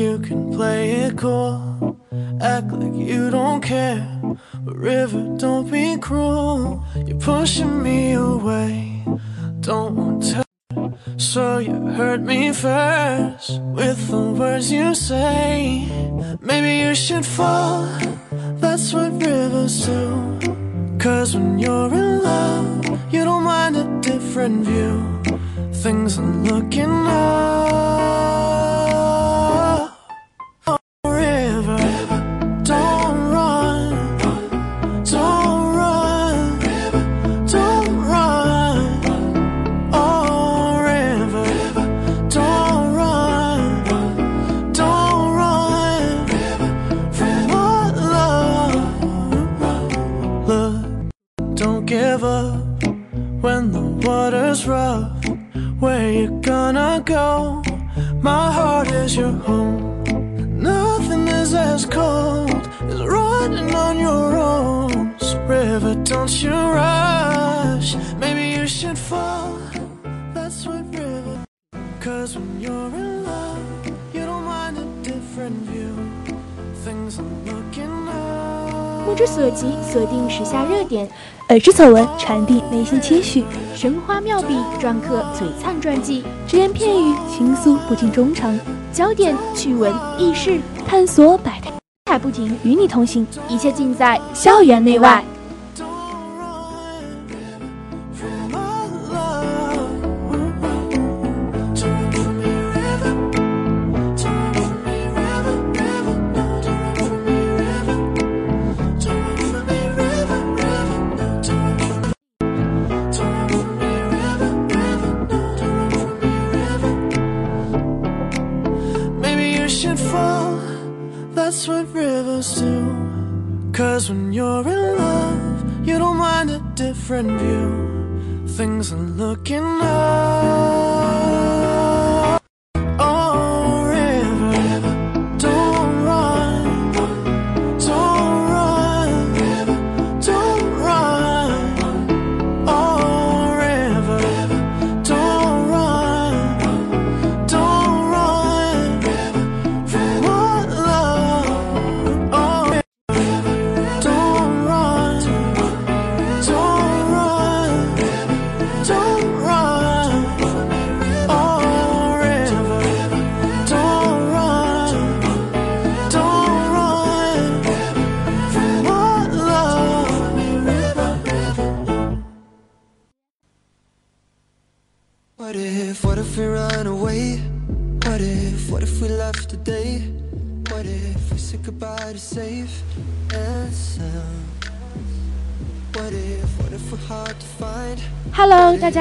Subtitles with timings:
[0.00, 2.00] You can play it cool,
[2.40, 4.08] act like you don't care,
[4.64, 6.82] but river, don't be cruel.
[7.06, 9.04] You're pushing me away,
[9.60, 10.42] don't want to.
[11.18, 15.86] So you hurt me first with the words you say.
[16.40, 17.86] Maybe you should fall.
[18.62, 20.06] That's what rivers do.
[20.98, 24.96] Cause when you're in love, you don't mind a different view.
[25.72, 28.49] Things are looking up.
[54.69, 55.11] rough.
[55.79, 57.61] Where you gonna go?
[58.21, 60.03] My heart is your home.
[60.61, 65.15] Nothing is as cold as running on your own.
[65.19, 67.95] So river, don't you rush.
[68.19, 69.57] Maybe you should fall.
[70.33, 71.37] That's what river.
[71.99, 73.59] Cause when you're in love,
[74.13, 75.93] you don't mind a different view.
[76.83, 79.05] Things are looking up.
[79.05, 81.07] 目之所及，锁定时下热点；
[81.50, 83.44] 耳之所闻，传递内心期许。
[83.74, 88.56] 神花妙笔，篆刻璀璨传记；只言片语，倾诉不尽衷肠。
[88.92, 91.72] 焦点、趣闻、轶事，探索百态
[92.04, 95.24] 态不停，与你同行，一切尽在校园内外。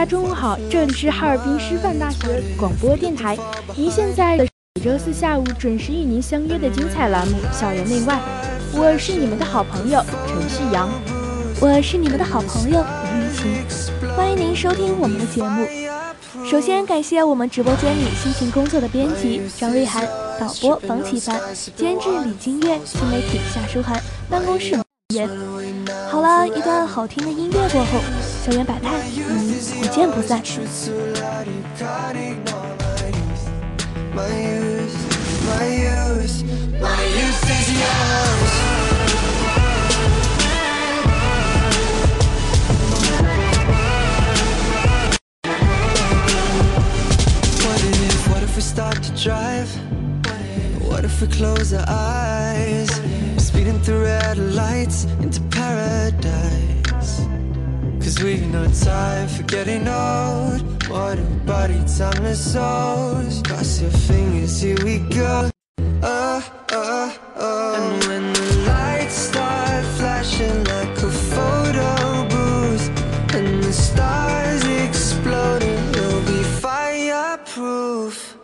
[0.09, 3.38] 中午好，这里是哈尔滨师范大学广播电台。
[3.75, 8.15] 您现在的每周四下午准时与您相约的精彩栏目《校园内外》，
[8.73, 10.89] 我是你们的好朋友陈旭阳，
[11.61, 12.83] 我是你们的好朋友
[13.13, 15.67] 李雨晴，欢迎您收听我们的节目。
[16.44, 20.07] 首先感谢我们直播间里辛勤工作的编辑张瑞涵、
[20.39, 21.39] 导播房启凡、
[21.75, 24.75] 监制李金月、新媒体夏舒涵、办公室
[25.13, 25.29] 严。
[26.09, 28.00] 好了一段好听的音乐过后，
[28.39, 29.47] 校园百态，嗯，
[29.81, 30.41] 不见不散。
[34.15, 34.95] My youth,
[35.45, 36.44] my youth,
[36.80, 38.53] my youth is yours.
[47.65, 49.69] What if, what if we start to drive?
[50.88, 52.89] What if we close our eyes?
[53.38, 56.78] Speeding through red lights into paradise.
[58.24, 60.88] We know time for getting old.
[60.89, 63.42] What a body, timeless souls.
[63.44, 65.50] Cross your fingers, here we go.
[66.04, 67.75] Oh, oh, oh.
[67.75, 72.89] And when the lights start flashing like a photo booth,
[73.36, 78.38] and the stars exploding, we'll be fireproof.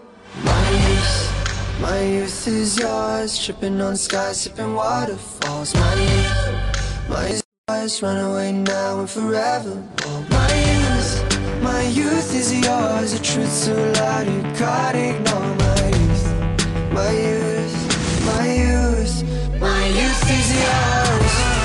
[0.46, 3.38] My youth, my youth is yours.
[3.44, 5.74] Tripping on skies, sipping waterfalls.
[5.76, 7.45] My youth, my youth.
[7.68, 9.82] Let's run away now and forever.
[10.30, 13.14] My youth, my youth is yours.
[13.14, 15.56] The truth so loud you can't ignore.
[15.56, 21.65] My youth, my youth, my youth, my youth is yours.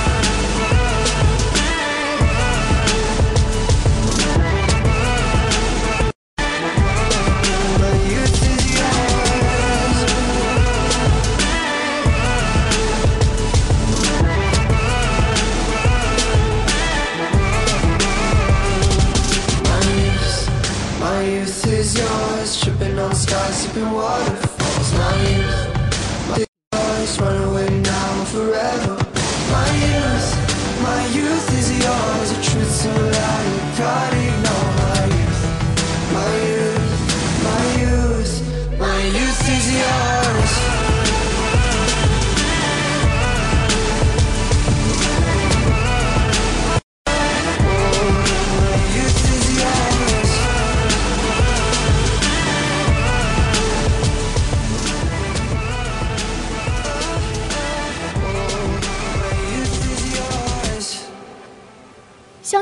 [23.73, 24.50] been water.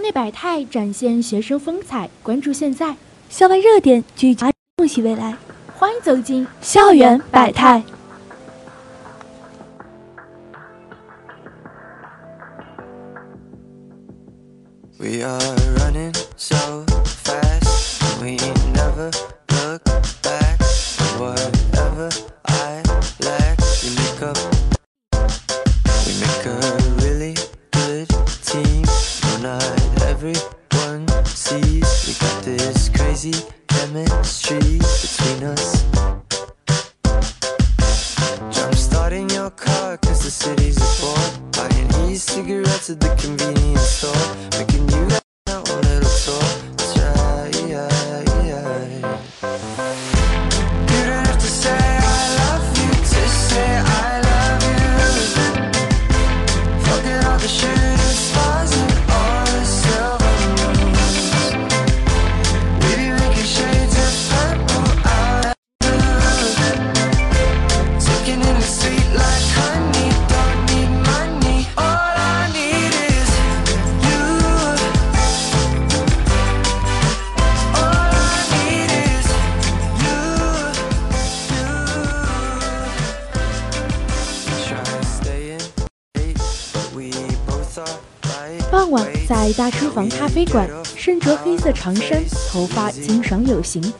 [0.10, 2.96] 内百态展现学生风采，关注现在；
[3.30, 5.38] 校外热点聚焦共喜未来。
[5.78, 7.84] 欢迎走进校园百态。
[14.98, 15.40] We are
[15.78, 16.56] running so
[17.06, 18.36] fast, we
[18.74, 19.12] never
[33.20, 35.84] crazy chemistry between us.
[38.50, 44.60] Jump starting your car cause the city's a bore Buying e-cigarettes at the convenience store
[44.60, 45.19] Making you
[88.80, 92.18] 傍晚，在大厨房咖啡馆，身着黑色长衫，
[92.50, 93.94] 头发清爽有型，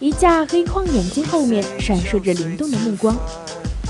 [0.00, 3.16] 一架黑框眼镜后面闪烁着灵动的目光。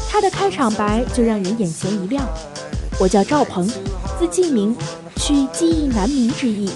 [0.06, 2.22] 他的开场白就让人眼前一亮。
[3.00, 4.76] 我叫赵鹏，字季明，
[5.16, 6.70] 取记忆南明之意，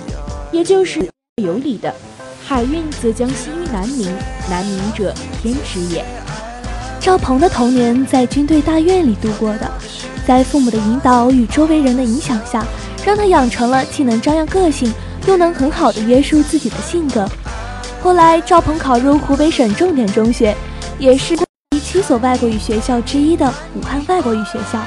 [0.51, 1.07] 也就是
[1.43, 1.95] 有理的。
[2.43, 4.11] 海运则将西于南明，
[4.49, 6.03] 南明者天之也。
[6.99, 9.71] 赵鹏的童年在军队大院里度过的，
[10.27, 12.67] 在父母的引导与周围人的影响下，
[13.09, 14.93] 让他养成了既能张扬个性，
[15.27, 17.27] 又能很好的约束自己的性格。
[18.03, 20.55] 后来，赵鹏考入湖北省重点中学，
[20.99, 21.35] 也是
[21.71, 24.85] 第七所外国语学校之一的武汉外国语学校。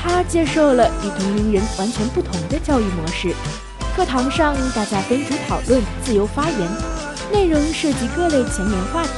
[0.00, 3.34] 他接受了与同龄人完全不同的教育模式，
[3.96, 6.68] 课堂上大家分组讨论，自由发言，
[7.32, 9.10] 内容涉及各类前沿话题。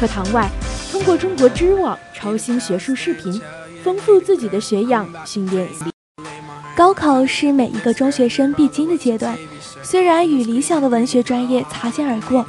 [0.00, 0.48] 课堂外，
[0.90, 3.38] 通过中国知网超新学术视频，
[3.84, 5.68] 丰富自己的学养，训练。
[6.80, 9.36] 高考是每一个中学生必经的阶段，
[9.82, 12.42] 虽然与理想的文学专业擦肩而过，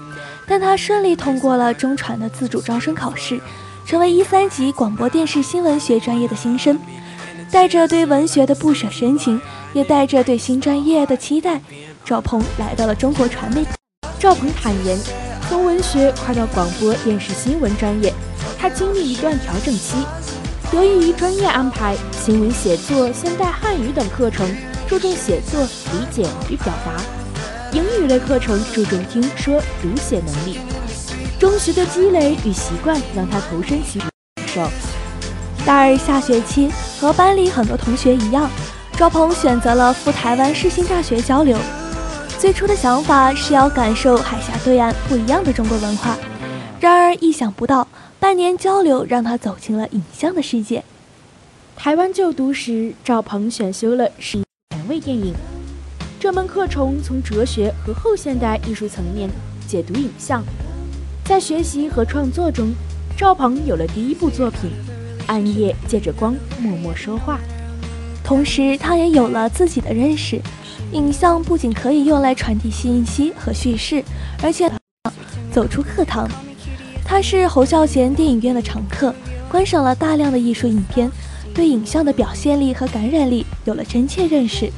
[0.47, 3.41] 但他顺利通过了中传的自主招生考试，
[3.85, 6.79] 成为一三级广播电视新闻学专业的新生。
[7.51, 9.41] 带着对文学的不舍深情，
[9.73, 11.59] 也带着对新专业的期待，
[12.05, 13.65] 赵鹏来到了中国传媒。
[14.17, 14.97] 赵鹏坦言，
[15.49, 18.13] 从文学跨到广播电视新闻专业，
[18.57, 19.97] 他经历一段调整期。
[20.71, 24.47] 得益于专业安排，新闻写作、现代汉语等课程
[24.87, 27.03] 注重写作、理解与表达；
[27.73, 30.59] 英语类课程注重听说读写能力。
[31.37, 34.65] 中学的积累与习惯让他投身其中。
[35.65, 38.49] 大二下学期，和班里很多同学一样，
[38.95, 41.57] 赵鹏选择了赴台湾世新大学交流。
[42.39, 46.15] 最初的想法是要感受海峡对岸不一样的中国文化，
[46.79, 47.85] 然而意想不到，
[48.21, 50.83] 半年交流让他走进了影像的世界。
[51.75, 54.37] 台湾就读时，赵鹏选修了是
[54.69, 55.33] 前卫电影
[56.19, 59.27] 这门课程，从哲学和后现代艺术层面
[59.67, 60.43] 解读影像。
[61.25, 62.71] 在学习和创作中，
[63.17, 64.69] 赵鹏有了第一部作品。
[65.25, 67.39] 暗夜借着光默默说话，
[68.23, 70.39] 同时他也有了自己的认识。
[70.91, 74.03] 影像不仅可以用来传递信息和叙事，
[74.43, 74.71] 而且
[75.51, 76.29] 走出课堂。
[77.11, 79.13] 他是侯孝贤电影院的常客，
[79.49, 81.11] 观赏了大量的艺术影片，
[81.53, 84.71] 对影像的表现力和感染力有了真切认识。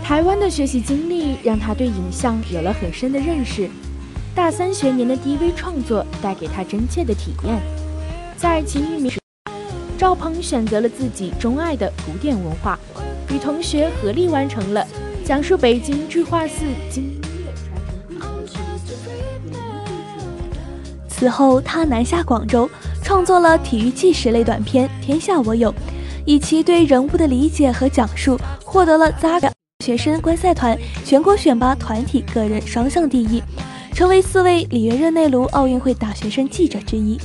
[0.00, 3.68] 台湾的学习经历让他对影像有了很深的认识。
[4.32, 7.60] 大三学年的 DV 创作带给他真切的体验，
[8.36, 9.12] 在其域名。
[9.98, 12.78] 赵鹏选择了自己钟爱的古典文化，
[13.34, 14.86] 与同学合力完成了
[15.24, 17.20] 讲述北京智化寺经
[21.18, 22.70] 此后，他南下广州，
[23.02, 25.72] 创作了体育纪实类短片《天下我有》，
[26.24, 29.50] 以其对人物的理解和讲述，获得了 ZAGA
[29.84, 33.42] 学生观赛团全国选拔团体个人双项第一，
[33.92, 37.18] 成为四位里约热内卢奥运会大学生记者之一。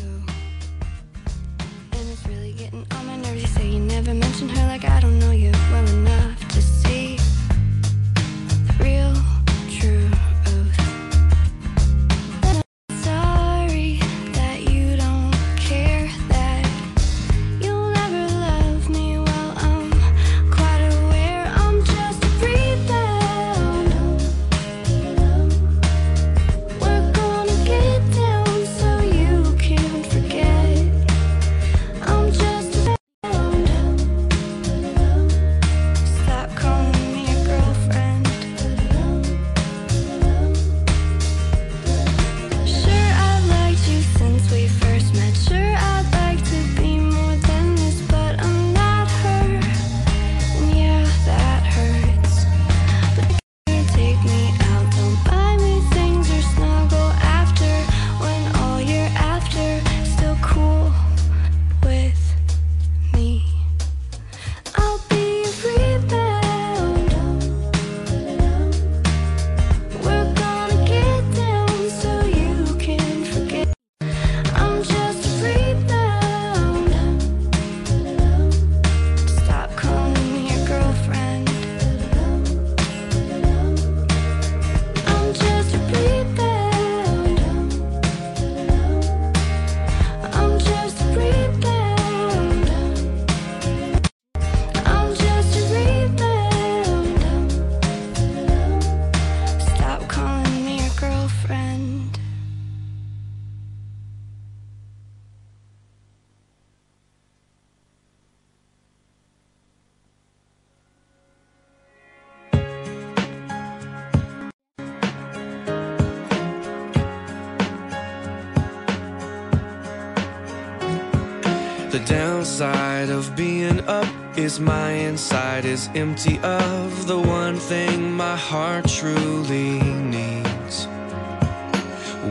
[123.10, 124.08] Of being up
[124.38, 129.80] is my inside is empty of the one thing my heart truly
[130.18, 130.88] needs.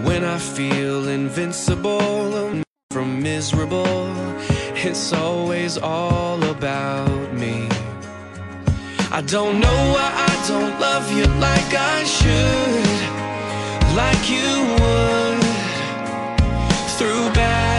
[0.07, 4.07] When I feel invincible from miserable,
[4.75, 7.69] it's always all about me.
[9.11, 13.12] I don't know why I don't love you like I should.
[13.97, 15.43] like you would
[16.97, 17.72] through bad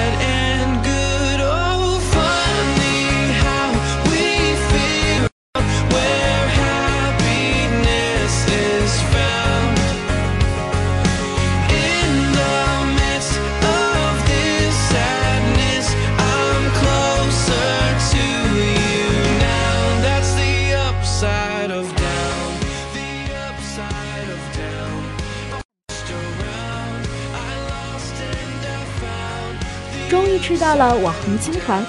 [30.43, 31.81] 吃到了网红青团。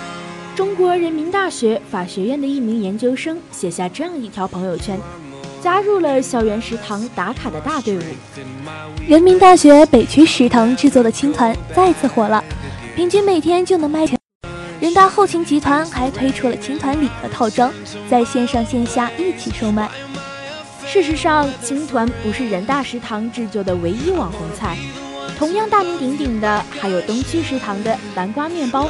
[0.54, 4.96] 中国人民大学法学院的一名研究生写下这样一条朋友圈：
[5.60, 8.02] 加入了校园食堂打卡的大队伍。
[9.08, 12.44] 人民大学北区食堂制作的青团再次火了，
[12.94, 14.16] 平均每天就能卖全。
[14.78, 17.72] 人大后勤集团还推出了青团礼盒套装，
[18.08, 19.90] 在线上线下一起售卖。
[20.86, 24.78] 事实上，青团不是人大食堂制作的唯一网红菜，
[25.44, 28.88] 同样大名鼎鼎的还有东区食堂的南瓜面包，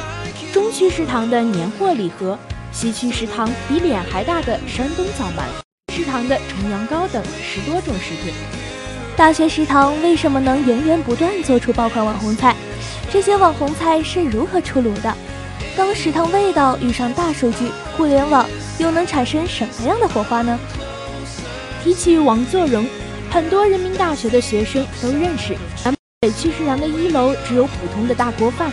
[0.53, 2.39] 中区食堂的年货礼盒，
[2.71, 5.43] 西区食堂比脸还大的山东枣馒，
[5.93, 8.33] 食堂的重阳糕等十多种食品。
[9.17, 12.55] 大学食堂为什么能源源不断做出爆款网红菜？
[13.11, 15.13] 这些网红菜是如何出炉的？
[15.75, 18.47] 当食堂味道遇上大数据、互联网，
[18.77, 20.57] 又能产生什么样的火花呢？
[21.83, 22.87] 提起王作荣，
[23.29, 25.53] 很多人民大学的学生都认识。
[26.25, 28.71] 南北区食堂的一楼只有普通的大锅饭，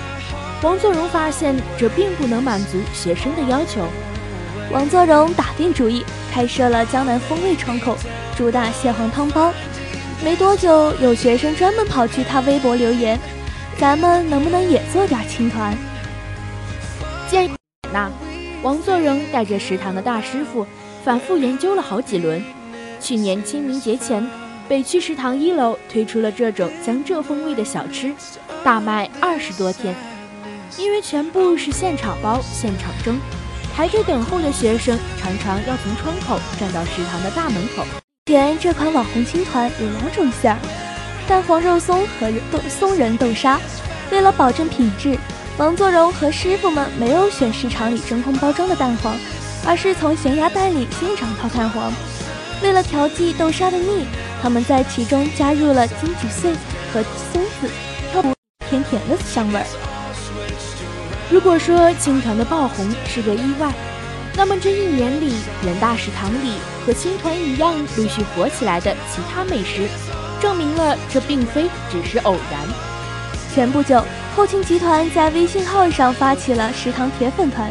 [0.63, 3.87] 王作荣发现这并不能满足学生的要求。
[4.71, 7.95] 王作荣打定主意，开设了江南风味窗口，
[8.39, 9.53] 主打蟹黄汤包。
[10.25, 13.21] 没多久，有学生专门跑去他微博留言
[13.77, 15.77] ：“咱们能不能也做点青团？”
[17.29, 17.51] 建议
[17.93, 18.11] 那，
[18.63, 20.67] 王作荣带着食堂的大师傅
[21.05, 22.43] 反复研究了好几轮。
[22.99, 24.27] 去年清明节前，
[24.69, 28.15] 北区食堂一楼推出了这种江浙风味的小吃，
[28.65, 29.95] 大卖二十多天。
[30.79, 33.19] 因为全部是现场包、现场蒸，
[33.75, 37.85] 排队等候的学生常常要从窗口站到食堂的大门口。
[38.27, 40.59] 前这款网红青团有两种馅儿，
[41.29, 43.61] 蛋黄肉松和豆松仁豆沙。
[44.11, 45.19] 为了保证品质，
[45.59, 49.15] 王作荣和师傅们没有选市场里真空包装的蛋黄，
[49.67, 51.93] 而是从悬崖蛋里现场掏蛋黄。
[52.63, 54.07] 为了调剂豆沙的腻，
[54.43, 56.53] 他们在其中加入了金桔碎
[56.93, 57.01] 和
[57.33, 57.71] 松子，
[58.11, 58.35] 跳出
[58.69, 59.65] 甜甜的香味儿。
[61.31, 63.73] 如果说青团的爆红是个意外，
[64.37, 65.33] 那么这一年里，
[65.65, 69.87] 人大食堂里和青团一样陆续火起来的其他美食，
[70.41, 72.61] 证明了这并非只是偶然。
[73.55, 77.71] 前不久，后勤集团在微信号上发起了食堂铁粉团，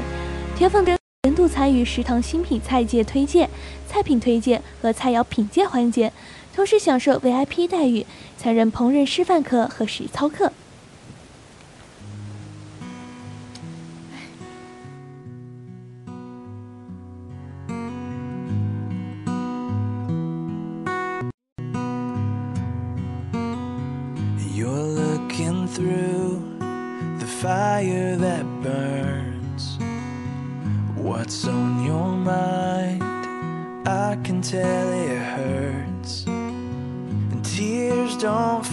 [0.55, 3.49] 铁粉跟年度参与食堂新品菜界推荐、
[3.89, 6.11] 菜品推荐和菜肴品鉴环节，
[6.53, 8.05] 同时享受 VIP 待遇，
[8.37, 10.51] 曾任烹饪师范课和实操课。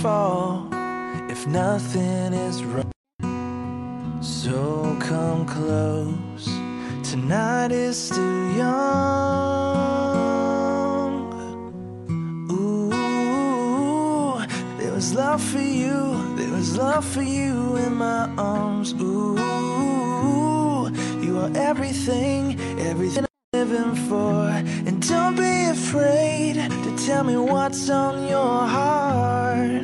[0.02, 0.68] Fall
[1.28, 2.92] if nothing is wrong.
[4.20, 6.46] So come close.
[7.02, 8.78] Tonight is still young.
[12.52, 12.90] Ooh,
[14.78, 18.92] there was love for you, there was love for you in my arms.
[19.00, 19.36] Ooh,
[21.24, 24.48] you are everything, everything I'm living for.
[24.86, 29.77] And don't be afraid to tell me what's on your heart.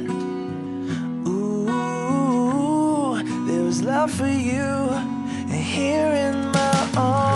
[4.09, 7.34] For you, and here in my arms.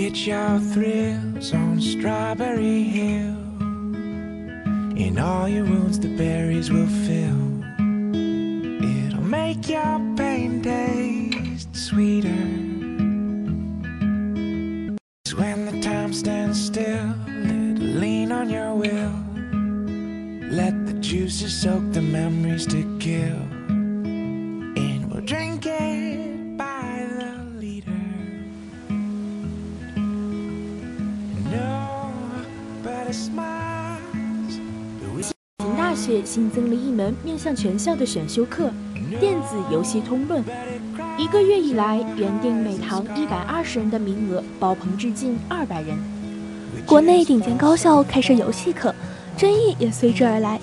[0.00, 3.34] Get your thrills on Strawberry Hill.
[4.96, 7.42] In all your wounds, the berries will fill.
[8.94, 12.44] It'll make your pain taste sweeter.
[15.24, 19.16] It's when the time stands still, it'll lean on your will.
[20.48, 23.47] Let the juices soak the memories to kill.
[36.08, 38.70] 却新增了一门面向全校的选修课——
[39.20, 40.42] 电子游戏通论。
[41.18, 45.94] 一个月以来，原定每堂一百二十人的名额爆棚至近二百人。
[46.86, 48.94] 国内顶尖高校开设游戏课，
[49.36, 50.58] 争议也随之而来。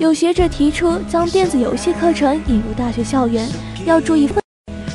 [0.00, 3.48] 有学者提出将电子游戏课程引入大学校园，
[3.86, 4.42] 要注意分，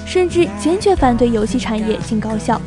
[0.06, 2.62] 甚至坚决反对游戏产业进高校。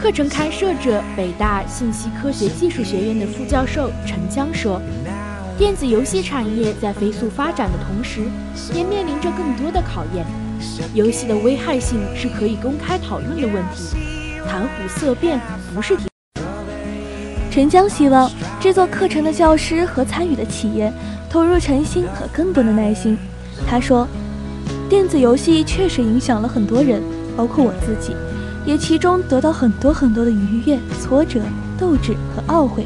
[0.00, 4.80] 课程开设者北大信息科学技术学院的副教授陈江说
[5.58, 8.20] ：“电子游戏产业在飞速发展的同时，
[8.74, 10.26] 也面临着更多的考验。
[10.92, 13.96] 游戏的危害性是可以公开讨论的问题，
[14.46, 15.40] 谈虎色变
[15.74, 16.04] 不是题。
[17.50, 20.92] 陈江希望制作课程的教师和参与的企业
[21.30, 23.16] 投入诚心和更多的耐心。
[23.66, 24.06] 他说
[24.90, 27.02] ：“电子游戏确实影响了很多人，
[27.34, 28.14] 包括我自己，
[28.66, 31.40] 也其中得到很多很多的愉悦、挫折、
[31.78, 32.84] 斗志和懊悔。”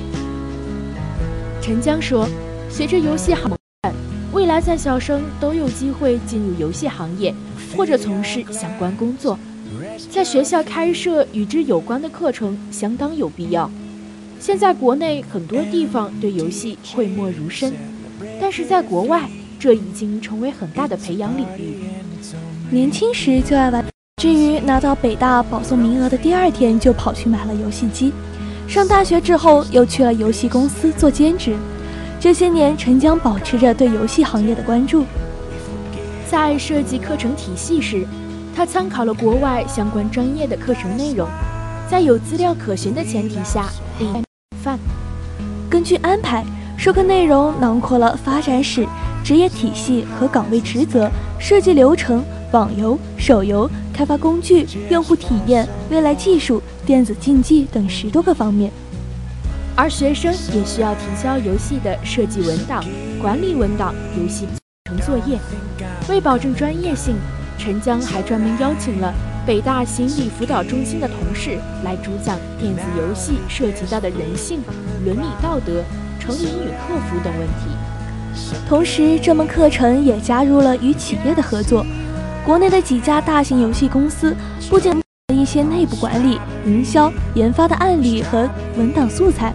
[1.61, 2.29] 陈江说
[2.71, 3.93] ：“随着游戏行业，
[4.33, 7.35] 未来在校生都有机会进入游戏行业，
[7.77, 9.39] 或者从事相关工作。
[10.09, 13.71] 在学校开设与之有关的课程相当有必要。
[14.39, 17.75] 现在国内很多地方对游戏讳莫如深，
[18.41, 19.29] 但是在国外，
[19.59, 21.75] 这已经成为很大的培养领域。
[22.71, 23.85] 年轻时就爱玩，
[24.23, 28.13] 至于拿到北大保送名额的第二天就跑去买了游戏机。
[28.67, 31.57] 上大学之后又去了游戏公司做兼职。
[32.21, 35.07] 这些年，陈江保持着对游戏行业的关注。
[36.31, 38.07] 在设计课程体系时，
[38.55, 41.27] 他参考了国外相关专业的课程内容，
[41.89, 43.71] 在有资料可循的前提下，
[44.63, 44.79] 范。
[45.71, 46.45] 根据安排，
[46.77, 48.87] 授课内容囊括了发展史、
[49.25, 58.71] 职业体系和岗位职责、设计流程、网游、手游、开发工具、用户体验、未来技术、电子竞技等十多个方面。
[59.81, 62.85] 而学生也需要提交游戏的设计文档、
[63.19, 64.47] 管理文档、游戏
[64.85, 65.38] 成作业。
[66.07, 67.16] 为保证专业性，
[67.57, 69.11] 陈江还专门邀请了
[69.47, 74.61] 北大心理辅导中心的同事来主讲电子游戏涉及到的人性、
[75.03, 75.83] 伦理道德、
[76.19, 78.55] 成瘾与克服等问题。
[78.69, 81.87] 同时，这门课程也加入了与企业的合作。
[82.45, 84.37] 国内的几家大型游戏公司
[84.69, 84.93] 不仅
[85.31, 89.53] 一些内部管理、营销、研发的案例和文档素材，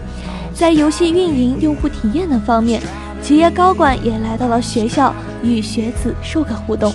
[0.54, 2.80] 在游戏运营、用户体验等方面，
[3.22, 6.92] 企业高管也来到了学校与学子授课互动。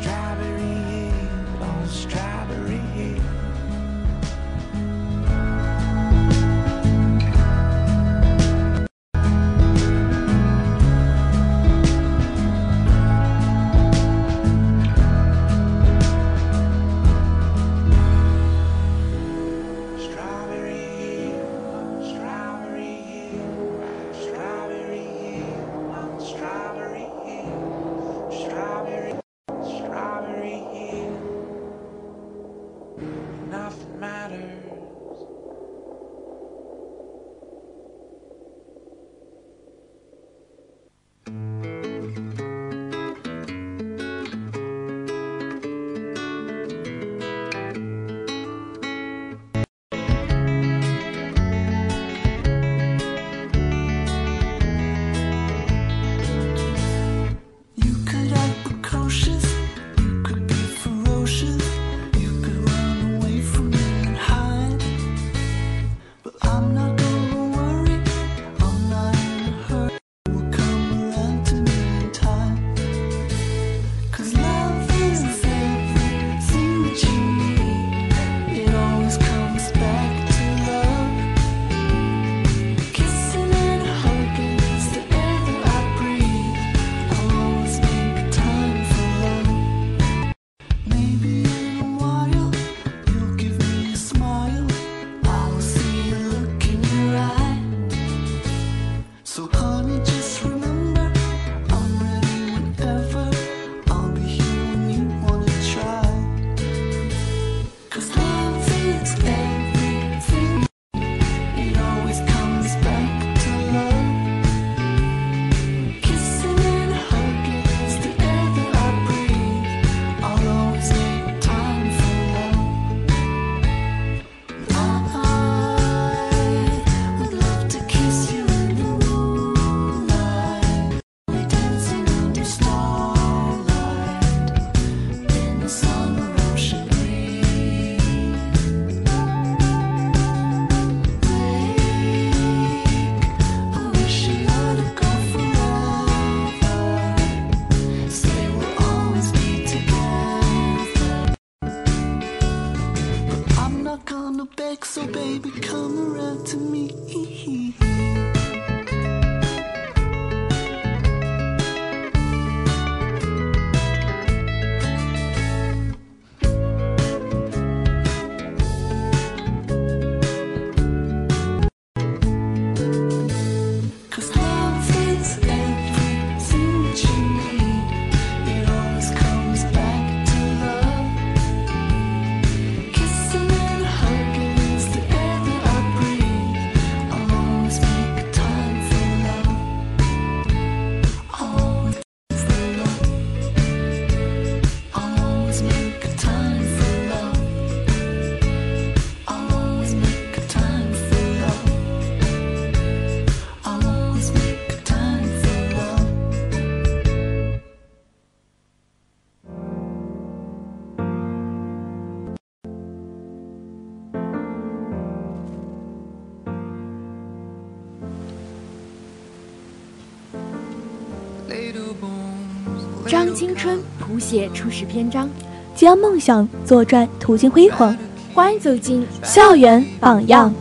[223.32, 225.30] 张青春谱写初始篇章，
[225.74, 227.98] 将梦想作传途经辉煌，
[228.34, 230.54] 欢迎走进校园榜样。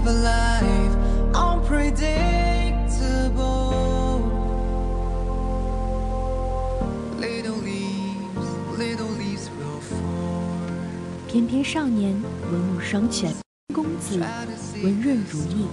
[0.00, 0.94] I live a life
[1.34, 4.22] unpredictable.
[7.18, 8.46] Little leaves,
[8.78, 9.98] little leaves will fall.
[11.28, 12.16] 翩翩少年，
[12.50, 13.30] 文武双全，
[13.74, 14.18] 公子，
[14.82, 15.66] 温润如玉。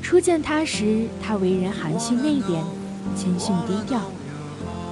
[0.00, 2.62] 初见他时，他为人含蓄内敛，
[3.16, 4.00] 谦逊低调。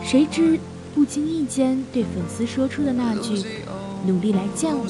[0.03, 0.59] 谁知
[0.97, 3.45] 不经意间对粉丝说出的那句
[4.05, 4.85] “努力来见我”，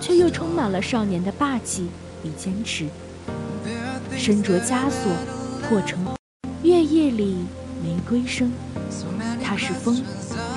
[0.00, 1.90] 却又充满了少年的霸气
[2.24, 2.86] 与坚持。
[4.16, 5.10] 身着枷锁，
[5.68, 5.98] 破城，
[6.62, 7.46] 月夜里
[7.82, 8.52] 玫瑰声。
[9.42, 10.02] 它是风，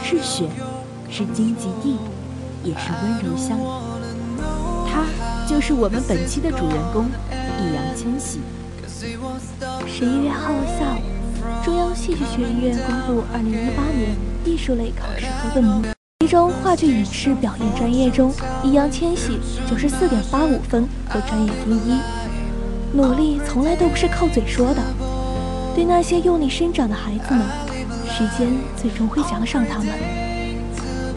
[0.03, 0.49] 是雪，
[1.09, 1.97] 是荆棘地，
[2.63, 3.57] 也是温柔乡。
[4.87, 5.05] 他
[5.47, 7.05] 就是我们本期的主人公
[7.59, 8.39] 易烊千玺。
[9.87, 15.83] 十一月号下午，中央戏剧学院公布二零一八年艺术类考试合本名，
[16.23, 18.33] 其中话剧影视表演专业中，
[18.63, 21.99] 易烊千玺九十四点八五分获专业第一。
[22.93, 24.81] 努力从来都不是靠嘴说的，
[25.75, 27.45] 对那些用力生长的孩子们，
[28.07, 29.89] 时间最终会奖赏他们。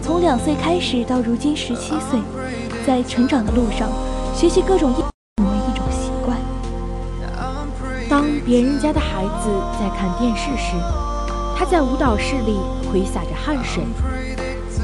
[0.03, 2.19] 从两岁开始到如今十七岁，
[2.85, 3.89] 在成长的路上，
[4.35, 5.05] 学习各种艺
[5.37, 6.37] 成为一种习惯。
[8.09, 10.75] 当别人家的孩子在看电视时，
[11.57, 12.59] 他在舞蹈室里
[12.91, 13.85] 挥洒着汗水。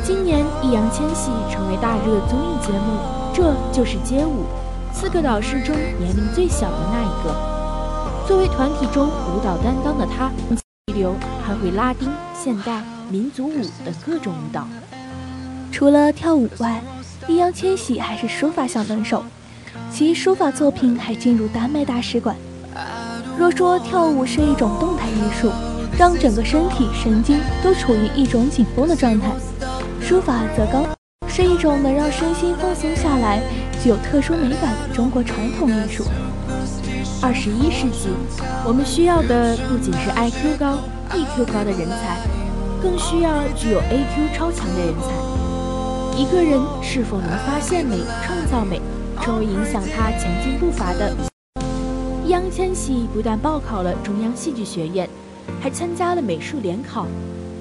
[0.04, 2.98] 今年易烊千玺成为大热综艺节目
[3.36, 4.44] 《这就是街舞》
[4.92, 8.26] 四个导师中年龄最小的那一个。
[8.26, 10.28] 作为团体中舞蹈担当的他，
[10.86, 11.14] 一流
[11.46, 14.66] 还会拉丁、现代、民族舞等各种舞蹈。
[15.70, 16.82] 除了跳舞外，
[17.28, 19.22] 易烊千玺还是书法小能手，
[19.92, 22.34] 其书法作品还进入丹麦大使馆。
[23.38, 25.48] 若说跳舞是一种动态艺术，
[25.96, 29.30] 让整个身体神经都处于一种紧绷的状态，
[30.12, 30.86] 书法则高
[31.26, 33.40] 是一种能让身心放松下来、
[33.82, 36.04] 具有特殊美感的中国传统艺术。
[37.22, 38.10] 二十一世纪，
[38.66, 42.20] 我们需要的不仅是 IQ 高、EQ 高的人才，
[42.82, 46.20] 更需要具有 AQ 超强的人才。
[46.20, 48.82] 一个人是否能发现美、创造美，
[49.22, 51.16] 成为影响他前进步伐的。
[52.22, 55.08] 易烊千玺不但报考了中央戏剧学院，
[55.58, 57.06] 还参加了美术联考，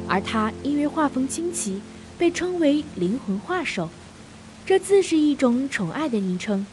[0.05, 1.81] 而他因为画风清奇，
[2.21, 3.89] 被称为“灵魂画手”，
[4.63, 6.67] 这自是一种宠爱的昵称。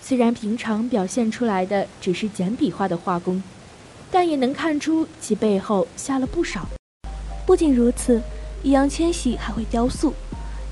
[0.00, 3.42] 虽然平常表现出来的只是简笔画的画工，
[4.10, 6.66] 但也能看出其背后下了不少。
[7.44, 8.22] 不仅如此，
[8.62, 10.14] 易烊千玺还会雕塑，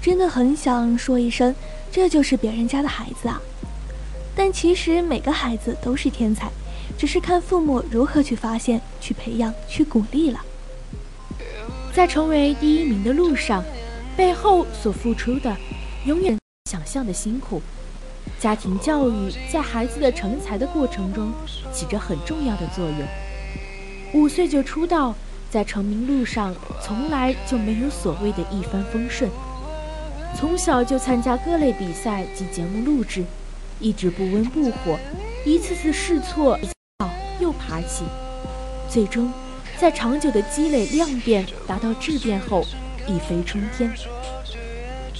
[0.00, 1.54] 真的很想说一声，
[1.92, 3.38] 这就是别人家的孩子啊！
[4.34, 6.50] 但其实每个孩子都是天才，
[6.96, 10.40] 只是看父母如何去发现、去培养、去鼓励了。
[11.92, 13.62] 在成为第一名的路上，
[14.16, 15.56] 背后所付出的，
[16.06, 16.38] 永远
[16.70, 17.60] 想象的辛苦。
[18.38, 21.32] 家庭教育在孩子的成才的过程中
[21.72, 22.98] 起着很重要的作用。
[24.12, 25.14] 五岁就出道，
[25.50, 29.30] 在成名路上从来就没有所谓的一帆风顺。
[30.36, 33.24] 从小就参加各类比赛及节目录制，
[33.80, 34.98] 一直不温不火，
[35.44, 36.58] 一次次试错，
[37.40, 38.04] 又爬起，
[38.88, 39.32] 最终
[39.78, 42.64] 在长久的积累量变达到质变后，
[43.06, 43.92] 一飞冲天。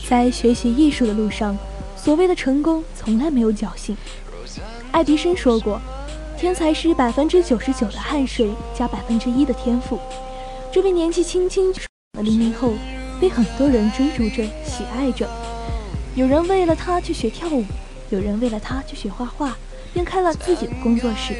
[0.09, 1.57] 在学习艺术的路上。
[1.97, 3.97] 所谓的成功从来没有侥幸。
[4.93, 5.81] 爱迪生说过
[6.37, 9.99] ：“天才是百分之九十九的汗水加百分之一的天赋。”
[10.71, 12.75] 这位年纪轻轻的零零后，
[13.19, 15.27] 被很多人追逐着、喜爱着。
[16.15, 17.65] 有人为了他去学跳舞，
[18.11, 19.57] 有人为了他去学画画，
[19.95, 21.33] 便开了自己的工作室；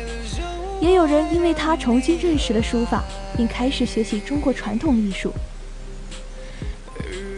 [0.81, 3.05] 也有人因为他重新认识了书法，
[3.37, 5.31] 并开始学习中国传统艺术。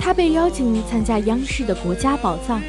[0.06, 2.62] 他被邀请参加央视的《国家宝藏》。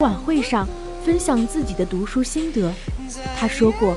[0.00, 0.68] 晚会上
[1.02, 2.70] 分享自己的读书心得，
[3.34, 3.96] 他说过：“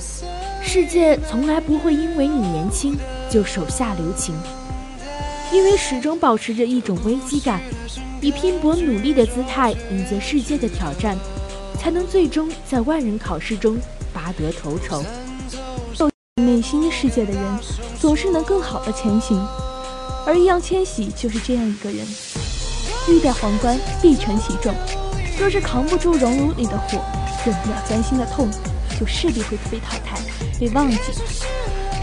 [0.64, 2.96] 世界从来不会因为你年轻
[3.30, 4.34] 就手下留情，
[5.52, 7.60] 因为始终保持着一种危机感，
[8.22, 11.18] 以拼搏努力的姿态迎接世界的挑战，
[11.78, 13.78] 才能最终在万人考试中
[14.14, 15.04] 拔得头筹。
[16.38, 17.44] 内心世界的人
[18.00, 19.46] 总是能更好的前行，
[20.30, 22.06] 而易烊千玺就是这样一个人，
[23.10, 24.72] 欲戴皇冠必承其重。”
[25.40, 27.02] 若是扛不住熔炉里的火，
[27.44, 28.48] 忍不了钻心的痛，
[29.00, 30.20] 就势必会被淘汰、
[30.60, 30.98] 被忘记。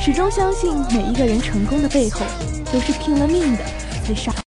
[0.00, 2.22] 始终相信每一个人成功的背后，
[2.72, 3.62] 都是拼了命的
[4.08, 4.45] 在杀。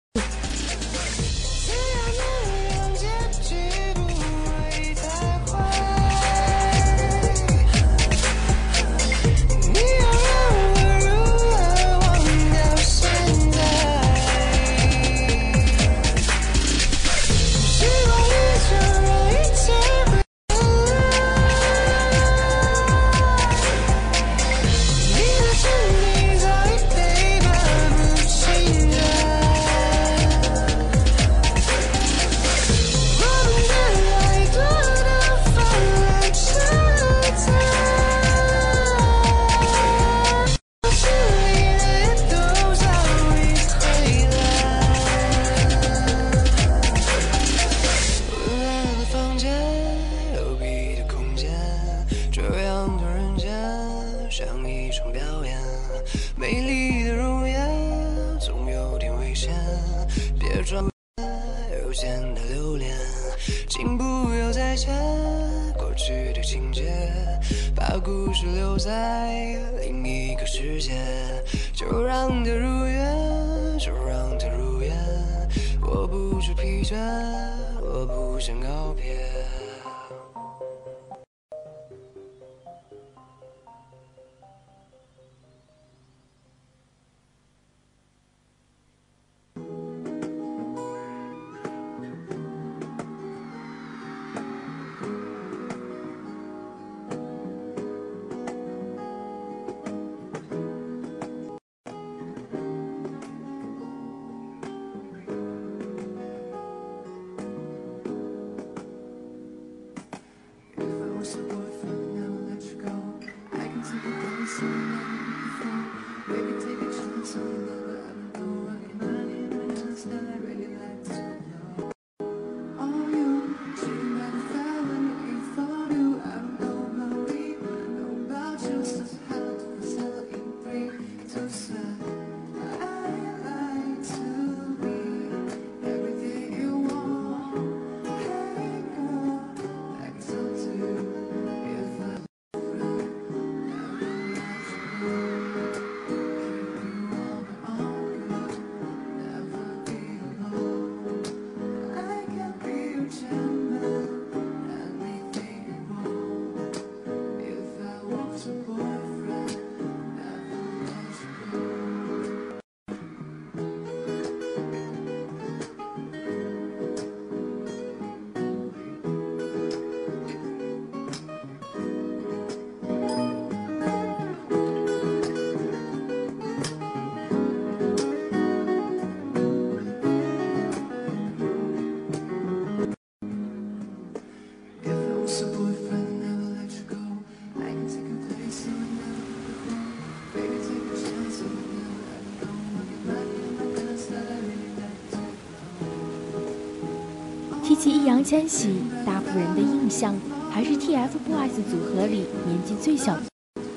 [197.74, 200.14] 提起易烊千玺，大部分人的印象
[200.52, 203.24] 还是 TFBOYS 组合里年纪最小的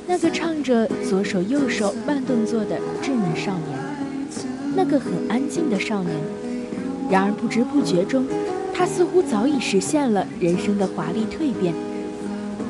[0.06, 3.78] 那个唱着左手右手慢动作的稚嫩少年，
[4.76, 6.14] 那个很安静的少年。
[7.08, 8.26] 然而不知不觉中，
[8.74, 11.72] 他似乎早已实现了人生的华丽蜕变，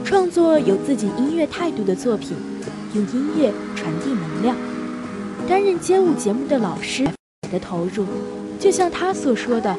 [0.04, 2.36] 创作有自己音乐态度的作品，
[2.94, 4.56] 用音乐传递能量。
[5.48, 7.04] 担任街舞节目的老师
[7.50, 8.06] 的投入，
[8.60, 9.76] 就像他所说的：“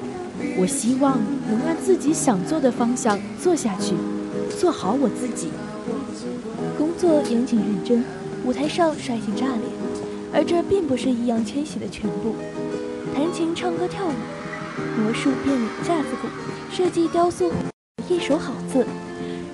[0.58, 1.20] 我希望
[1.50, 3.96] 能按自己想做的方向做下去，
[4.60, 5.50] 做好我自己。”
[6.78, 8.04] 工作严谨认真，
[8.46, 9.64] 舞台上帅气炸裂，
[10.34, 12.36] 而这并不是易烊千玺的全部。
[13.16, 14.12] 弹琴、唱歌、跳舞，
[15.02, 16.28] 魔术、变脸、架子鼓，
[16.72, 17.52] 设计、雕塑，
[18.10, 18.86] 一手好字，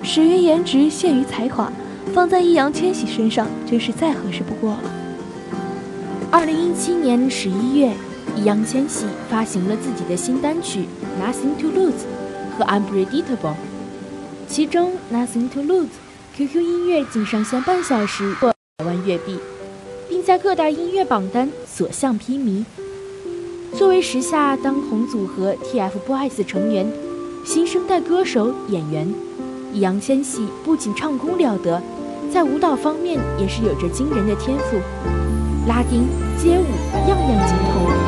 [0.02, 1.72] 始于颜值，陷于才华，
[2.12, 4.80] 放在易烊千玺身上真是再合适不过了。
[6.30, 7.92] 二零一七年十一月，
[8.36, 10.80] 易烊千玺发行了自己的新单曲
[11.22, 11.92] 《Nothing to Lose》
[12.58, 13.52] 和《Unpredictable》，
[14.48, 15.86] 其中《Nothing to Lose》
[16.36, 19.38] QQ 音乐仅上线半小时破百万月币，
[20.08, 22.64] 并在各大音乐榜单所向披靡。
[23.76, 26.86] 作为时下当红组合 TFBOYS 成员，
[27.44, 29.12] 新生代歌手、演员，
[29.72, 31.80] 易烊千玺不仅唱功了得，
[32.32, 34.76] 在舞蹈方面也是有着惊人的天赋。
[35.66, 36.06] 拉丁、
[36.36, 36.66] 街舞
[37.08, 38.03] 样样精通，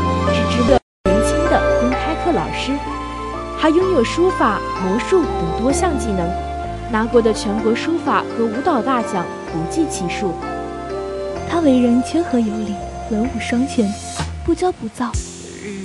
[3.66, 6.24] 还拥有书法、魔术等多项技能，
[6.92, 10.32] 拿过的全国书法和舞蹈大奖不计其数。
[11.50, 12.72] 他为人谦和有礼，
[13.10, 13.92] 文武双全，
[14.44, 15.10] 不骄不躁，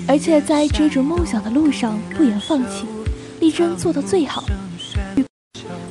[0.08, 2.86] 而且在追逐梦想的路上不言放弃，
[3.40, 4.44] 力争做到最好，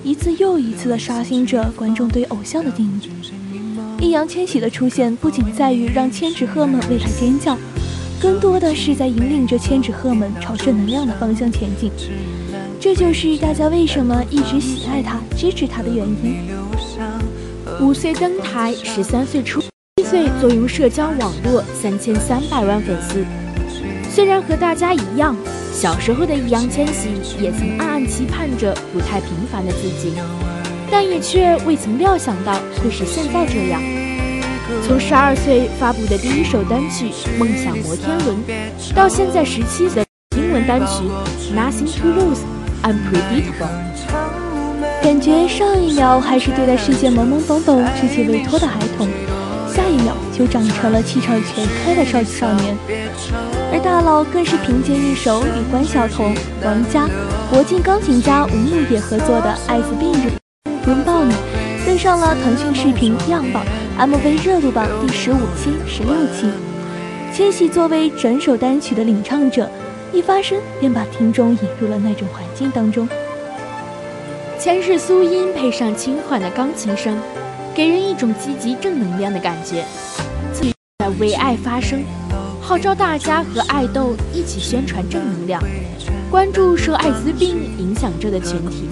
[0.04, 3.10] 一次又一次地刷新着观众对偶像的定义。
[3.98, 7.58] 易烊千玺的出现不仅在于让千纸鹤们为他尖叫，
[8.20, 11.90] 更多的是在引领着千纸鹤们朝正能量的方向前进。
[12.78, 16.36] 这就是大家为什么一直喜爱他、支持他的原因。
[17.80, 19.60] 五岁登台，十三岁出，
[19.96, 23.24] 七岁坐拥社交网络三千三百万粉丝。
[24.10, 25.34] 虽然和大家一样，
[25.72, 27.08] 小时候的易烊千玺
[27.40, 30.12] 也曾暗暗期盼着不太平凡的自己。
[30.90, 32.52] 但也却未曾料想到
[32.82, 33.99] 会是现在这样。
[34.86, 38.36] 从十二岁发布的第一首单曲《梦想摩天轮》，
[38.94, 40.04] 到现在十七岁
[40.36, 41.04] 英文单曲
[41.56, 42.40] 《Nothing to Lose》
[42.84, 43.68] ，Unpredictable。
[45.02, 49.08] 感觉上一秒还是对待世界懵懵懂懂、稚气未脱的孩童，
[49.68, 52.76] 下一秒就长成了气场全开的少少年。
[53.72, 57.08] 而大佬更是凭借一首与关晓彤、王佳、
[57.50, 60.28] 国际钢琴家吴牧野合作的《艾滋病日》。
[60.86, 61.34] 拥抱你，
[61.86, 63.64] 登上了腾讯视频样榜
[64.00, 66.50] MV 热度榜第十五期、十六期。
[67.34, 69.68] 千玺作为整首单曲的领唱者，
[70.10, 73.06] 一发声便把听众引入了那种环境当中。
[74.58, 77.14] 前世苏音配上轻缓的钢琴声，
[77.74, 79.84] 给人一种积极正能量的感觉。
[81.00, 82.02] 在为爱发声，
[82.58, 85.62] 号召大家和爱豆一起宣传正能量，
[86.30, 88.88] 关注受艾滋病影响着的群体。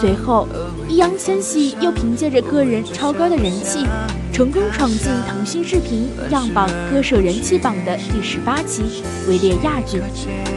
[0.00, 0.46] 随后。
[0.92, 3.86] 易烊千玺又凭借着个人超高的人气，
[4.30, 8.82] 成功闯进腾讯视频样榜歌手人气榜的第十八期，
[9.26, 10.02] 位列亚军。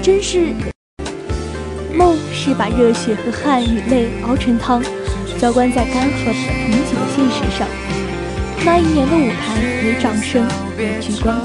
[0.04, 0.48] 真是
[1.94, 4.84] 梦是把热血和汗与泪熬成汤，
[5.40, 7.66] 浇灌在干涸贫瘠的现实上。
[8.66, 10.46] 那一年的舞台，没掌声，
[10.78, 11.42] 没聚光。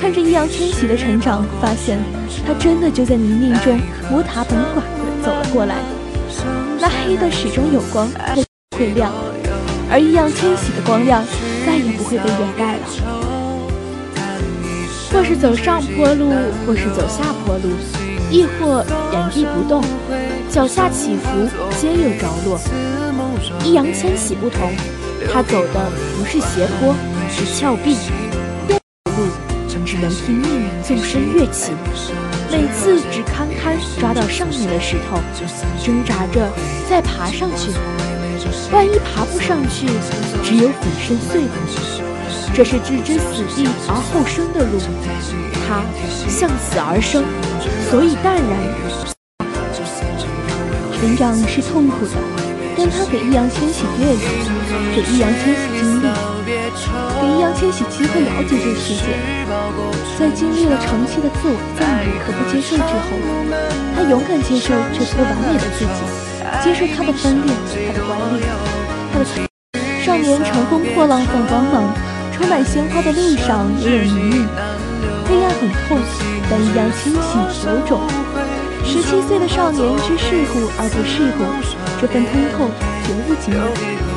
[0.00, 1.98] 看着易烊千玺的成长，发现
[2.46, 4.82] 他真的就在泥泞中摸爬滚打地
[5.24, 5.74] 走了过来。
[6.86, 8.06] 那黑的始终有光，
[8.76, 9.10] 会亮，
[9.90, 11.24] 而易烊千玺的光亮
[11.64, 12.82] 再也不会被掩盖了。
[15.10, 16.30] 或是走上坡路，
[16.66, 17.70] 或是走下坡路，
[18.30, 19.82] 亦或原地不动，
[20.50, 21.48] 脚下起伏，
[21.80, 22.60] 皆有着落。
[23.64, 24.70] 易烊千玺不同，
[25.32, 26.94] 他走的不是斜坡，
[27.30, 27.96] 是峭壁，
[29.94, 31.70] 只能拼命纵身跃起。
[32.50, 35.20] 每次只堪堪抓到上面的石头，
[35.84, 36.50] 挣扎着
[36.90, 37.70] 再爬上去。
[38.72, 39.86] 万一爬不上去，
[40.42, 41.48] 只有粉身碎骨。
[42.52, 44.80] 这是置之死地而后生的路，
[45.64, 45.84] 他
[46.28, 47.22] 向死而生，
[47.88, 48.44] 所以淡然。
[50.98, 52.12] 成长是痛苦的，
[52.76, 54.18] 但他给易烊千玺阅历，
[54.96, 56.23] 给易烊千玺经历。
[57.20, 59.16] 给易烊千玺机会了解这个世界，
[60.18, 63.16] 在经历了长期的自我赞美和不接受之后，
[63.94, 66.02] 他勇敢接受这不完美的自己，
[66.62, 67.54] 接受他的分裂，
[67.86, 68.42] 他的顽劣，
[69.12, 69.24] 他的
[70.02, 71.94] 少年乘风破浪放光芒，
[72.32, 74.48] 充满鲜花的路上也有泥泞，
[75.26, 75.98] 黑暗很痛，
[76.50, 78.02] 但易烊千玺有种，
[78.84, 81.46] 十七岁的少年知世故而不世故，
[82.00, 82.68] 这份通透
[83.06, 84.13] 绝无仅有。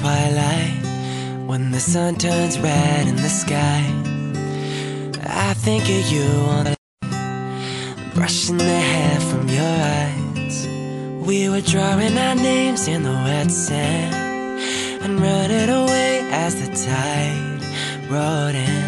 [0.00, 0.80] Twilight,
[1.46, 3.84] when the sun turns red in the sky,
[5.26, 6.76] I think of you on the
[8.14, 10.66] brushing the hair from your eyes.
[11.28, 14.14] We were drawing our names in the wet sand
[15.02, 17.60] and running away as the tide
[18.10, 18.84] rolled in.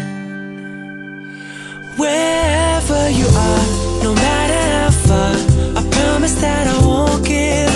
[2.01, 3.67] Wherever you are,
[4.03, 5.35] no matter how far,
[5.79, 7.72] I promise that I won't give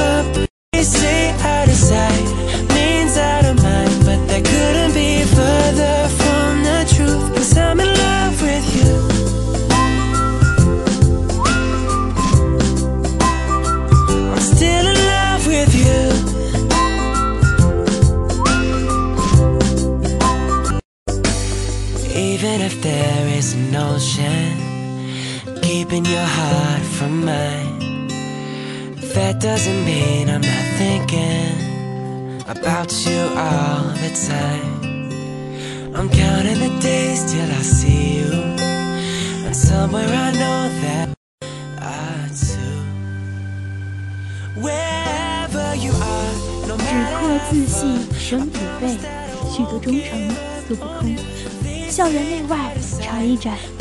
[53.46, 53.77] जाए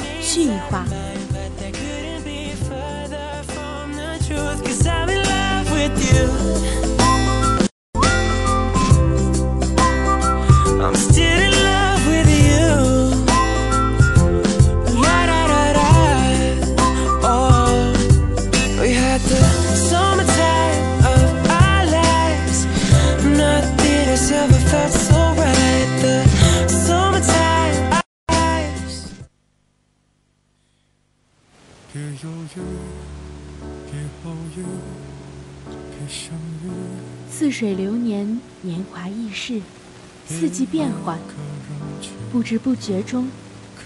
[42.66, 43.28] 不觉中，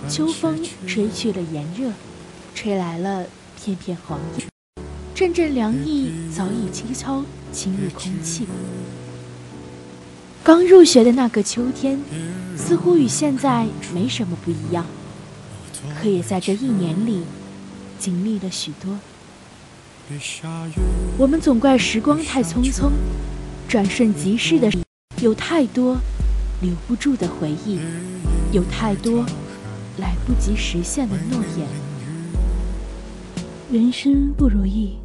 [0.09, 1.93] 秋风吹去了炎热，
[2.55, 3.26] 吹来了
[3.62, 4.45] 片片黄叶，
[5.14, 8.47] 阵阵凉意早已悄悄侵入空气。
[10.43, 12.01] 刚入学的那个秋天，
[12.57, 14.87] 似乎与现在没什么不一样，
[16.01, 17.20] 可也在这一年里，
[17.99, 18.99] 经历了许多。
[21.18, 22.89] 我们总怪时光太匆匆，
[23.68, 24.72] 转瞬即逝的，
[25.20, 25.99] 有太多
[26.62, 27.78] 留不住的回忆，
[28.53, 29.24] 有太多
[29.98, 31.66] 来不及实现的诺言。
[33.70, 34.98] 人生不如意，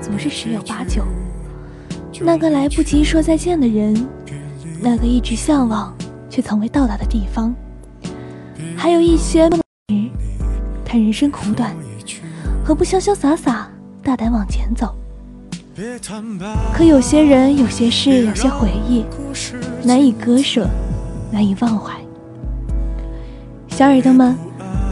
[0.00, 1.04] 总是十有八九。
[2.20, 4.06] 那个来不及说再见的人，
[4.80, 5.92] 那个一直向往
[6.30, 7.52] 却从未到达的地方，
[8.76, 10.10] 还有一些梦时，
[10.84, 11.74] 叹人生苦短，
[12.64, 13.68] 何不潇潇洒洒、
[14.00, 14.94] 大胆往前走？
[16.72, 19.04] 可有些人、有些事、有些回忆，
[19.82, 20.68] 难以割舍，
[21.32, 22.03] 难以忘怀。
[23.76, 24.38] 小耳朵们，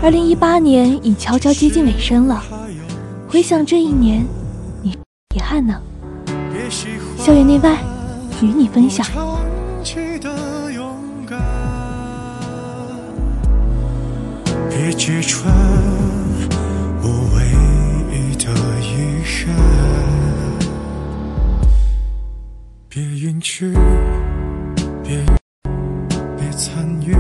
[0.03, 2.43] 二零一八年已悄悄接近尾声了。
[3.29, 4.27] 回想这一年，
[4.83, 4.91] 你
[5.37, 5.81] 遗憾呢？
[6.53, 7.79] 别喜欢校园内外，
[8.43, 9.07] 与你分享。
[9.07, 9.39] 长
[9.85, 11.39] 期的勇敢，
[14.69, 15.55] 别揭穿
[17.05, 17.47] 我唯
[18.11, 19.55] 一的遗憾，
[22.89, 23.73] 别允许，
[25.05, 25.25] 别
[26.37, 27.15] 别参与，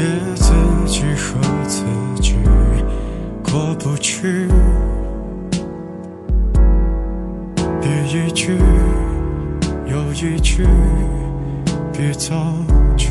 [0.00, 0.50] 别自
[0.86, 1.38] 己和
[1.68, 1.84] 自
[2.22, 2.34] 己
[3.42, 4.48] 过不去。
[7.82, 8.56] 别一句
[9.86, 10.66] 又一句，
[11.92, 12.34] 别造
[12.96, 13.10] 句，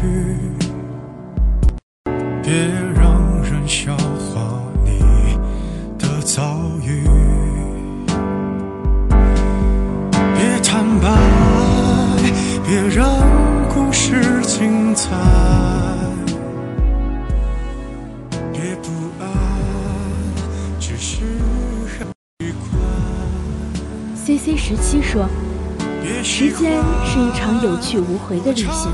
[28.27, 28.91] 回的旅行，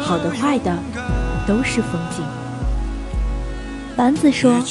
[0.00, 0.72] 好的坏的
[1.46, 2.24] 都是风景。
[3.96, 4.62] 丸子说：“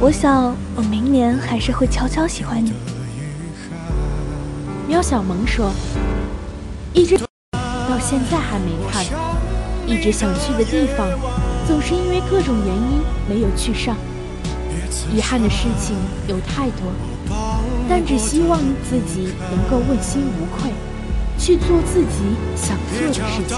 [0.00, 2.72] 我想我明年还是会悄悄喜欢你。”
[4.88, 5.70] 喵小萌说
[6.92, 9.04] ：“一直到现在还没看，
[9.86, 11.06] 一直想去的地方，
[11.66, 13.96] 总是因为各种原因没有去上。
[15.14, 15.96] 遗憾的事情
[16.26, 16.92] 有太多，
[17.88, 20.70] 但只希望自己能够问心无愧，
[21.38, 23.56] 去做自己想做的事情。”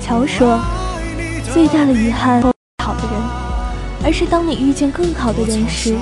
[0.00, 0.58] 乔说
[1.52, 2.40] ：“最大的遗憾，
[2.82, 3.20] 好的人，
[4.04, 5.96] 而是当你遇见更好的人时，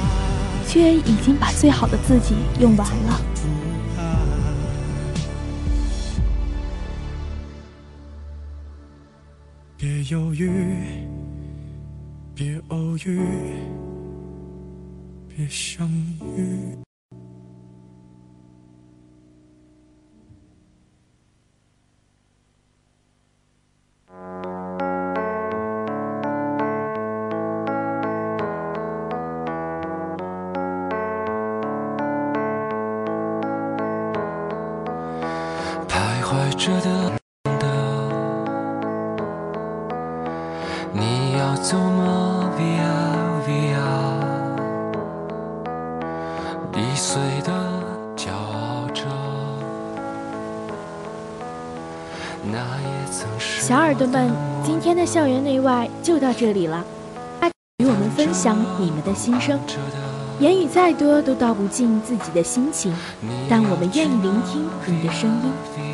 [0.66, 3.20] 却已经把最好的自己用完了。”
[9.76, 10.50] 别犹豫，
[12.34, 13.20] 别偶遇，
[15.28, 15.88] 别相
[16.36, 16.87] 遇。
[40.92, 43.78] 你要走吗？Via Via，
[46.74, 47.52] 易碎的
[48.16, 49.04] 骄傲着。
[52.44, 54.30] 那也曾是小耳朵们，
[54.62, 56.84] 今天的校园内外就到这里了。
[57.78, 59.58] 与我们分享你们的心声，
[60.38, 62.94] 言语再多都道不尽自己的心情，
[63.48, 65.87] 但我们愿意聆听你的声音。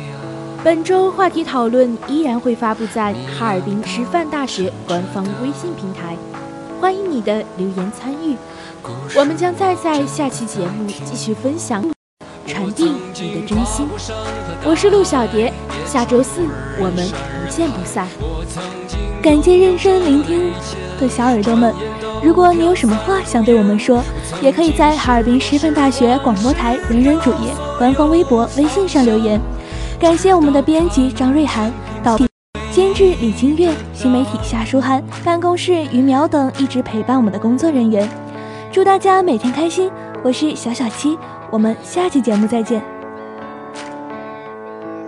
[0.65, 6.17] 本周话题讨论依然会发布在哈尔滨师范大学官方微信平台，
[6.81, 8.35] 欢迎你的留言参与。
[9.15, 11.85] 我们将再在下期节目继续分享，
[12.47, 13.87] 传递你的真心。
[14.65, 15.53] 我是陆小蝶，
[15.85, 16.41] 下周四
[16.79, 18.07] 我们不见不散。
[19.21, 20.51] 感谢认真聆听
[20.99, 21.71] 的小耳朵们，
[22.23, 24.03] 如果你有什么话想对我们说，
[24.41, 29.39] 也可以在哈尔滨师范大学广播台人人主页、官方微博、微信上留言。
[29.99, 31.71] 感谢我们的编辑张瑞涵、
[32.03, 32.17] 导
[32.71, 38.07] 监制李金月、新媒体夏书涵、办公室于苗等一直陪伴我们的工作人员。
[38.71, 39.89] 祝大家每天开心！
[40.21, 41.17] 我是小小七，
[41.49, 42.94] 我们下期节目再见。